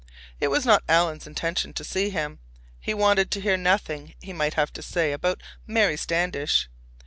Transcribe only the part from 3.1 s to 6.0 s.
to hear nothing he might have to say about Mary